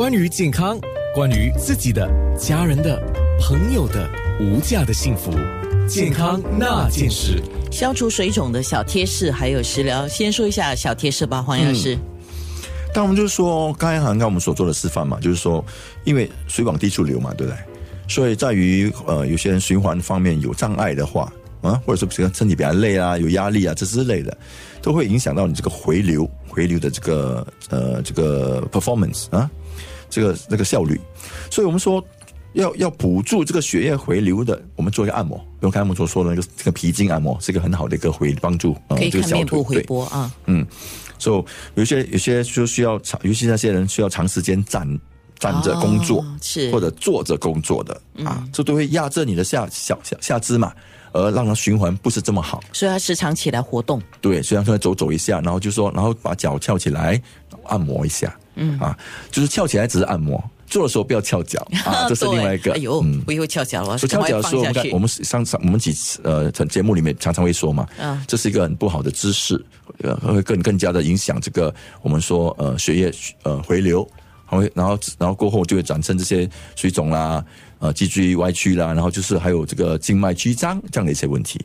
[0.00, 0.80] 关于健康，
[1.14, 2.98] 关于自己的、家人的、
[3.38, 4.08] 朋友的
[4.40, 5.30] 无价的幸福，
[5.86, 7.38] 健康那件事。
[7.70, 11.98] 消除水肿的小贴士还有食疗，先说一下小贴士吧，黄药师。
[12.94, 15.62] 但我们就是说，刚才好像我们所做的示范嘛，就是说，
[16.04, 17.58] 因为水往低处流嘛，对不对？
[18.08, 21.30] 所以在于呃，有些人循环方面有障碍的话，
[21.62, 24.36] 啊，或者说比如身体比较累啊，有压力啊，这之类的，
[24.80, 29.50] 都会影响到你这个回流、回流的这个呃这个 performance 啊，
[30.08, 31.00] 这个那个效率。
[31.50, 32.02] 所以我们说
[32.54, 40.32] 要要补助这个血液回流的，我们做一个按摩，比如刚才我们所说的那个这个皮筋按摩，是一个很好的一个回帮助可以这个小腿回对波啊。
[40.46, 40.66] 嗯，
[41.18, 44.88] 所以有些有些就需要长，尤其那些人需要长时间站
[45.40, 50.72] 站着工作，哦是或者坐着工作的、啊，这都会压着你的下下下下肢嘛，
[51.12, 52.62] 而让它循环不是这么好。
[52.72, 54.00] 所以要时常起来活动。
[54.20, 57.20] 对，虽然说走走一下，然后就说，然后把脚翘起来，
[57.64, 58.96] 按摩一下，嗯啊，
[59.30, 62.64] 就是翘起来只是按摩，做的时候不要翘脚 啊，这是另外一个。
[62.64, 69.64] 对哎呦嗯，我以后翘脚了，所以翘脚的时候，我们我们上上我们几次呃节目里面常常会说嘛，嗯这是一个很不好的姿势，
[70.02, 74.06] 呃，会更更加的影响这个我们说呃血液呃回流，
[74.58, 77.44] 会然后然后过后就会产生这些水肿啦，
[77.78, 81.60] 呃脊椎歪曲啦，然后就是还有这个静脉曲张这样的一些问题。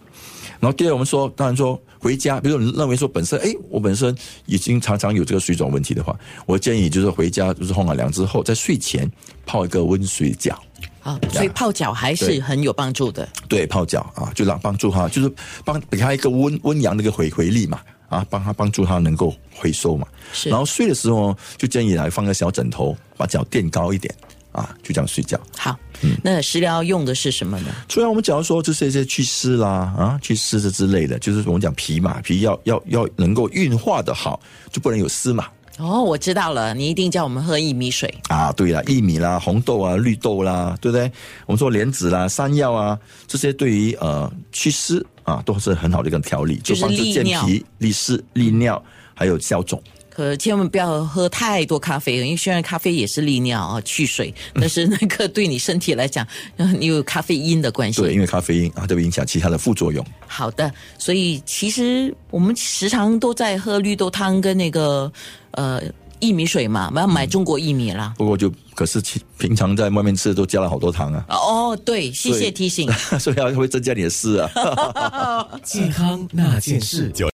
[0.59, 9.09] 然后第二，我们说，当然说回家，比如说你认为说本身，哎，我本身已经常常有这个水肿问题的话，我建议就是回家就是冲了凉之后，在睡前
[9.45, 10.61] 泡一个温水脚。
[11.03, 13.27] 啊，所以泡脚还是很有帮助的。
[13.47, 15.31] 对，泡脚啊，就让帮助哈，就是
[15.63, 20.07] 帮给他一个温温阳的一个回回力嘛，啊，帮他帮助他能够回收嘛。
[20.33, 24.13] 是然后睡的时候就建议来放个小枕头，把脚垫高一点
[24.51, 25.39] 啊，就这样睡觉。
[25.57, 27.67] 好，嗯那食疗用的是什么呢？
[27.89, 29.67] 虽然我们假如说就是一些祛湿啦
[29.97, 34.39] 啊，祛湿的之类的，就是我们讲脾嘛，脾要要要能够运化的好，
[34.71, 35.47] 就不能有湿嘛。
[35.77, 38.13] 哦，我知道了，你一定叫我们喝薏米水。
[38.29, 41.11] 啊，对了，薏米啦、红豆啊、绿豆啦，对不对？
[41.45, 48.81] 我们说莲子啦、山药啊，这些对于呃祛湿啊都是很好的一个调理，就是帮助健脾、利湿、利尿，
[49.13, 49.81] 还有消肿。
[50.15, 58.01] 可千万不要喝太多咖啡，因为虽然咖啡也是利尿啊、去水， 但是那个对你身体来讲，呃你有咖啡因的关系。
[58.01, 60.05] 对，因为咖啡因啊，就会影响其他的副作用。
[60.25, 65.11] 好的，所以其实我们时常都在喝绿豆汤跟那个
[65.51, 65.81] 呃
[66.21, 68.13] 薏米水嘛，我要买中国薏米啦。
[68.17, 72.89] 不过就可是其平常在外面吃都加了好多糖啊，哦，对，谢谢提醒。
[73.19, 75.47] 所以 要会增加你的事啊。
[75.61, 77.09] 健康那件事。